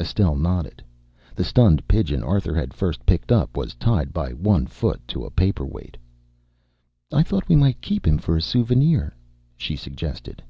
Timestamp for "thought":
7.22-7.46